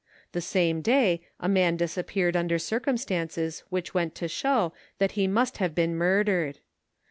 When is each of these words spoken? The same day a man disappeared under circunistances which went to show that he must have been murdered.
The 0.31 0.41
same 0.41 0.81
day 0.81 1.21
a 1.39 1.47
man 1.47 1.77
disappeared 1.77 2.35
under 2.35 2.57
circunistances 2.57 3.59
which 3.69 3.93
went 3.93 4.15
to 4.15 4.27
show 4.27 4.73
that 4.97 5.11
he 5.11 5.27
must 5.27 5.57
have 5.59 5.75
been 5.75 5.95
murdered. 5.95 6.57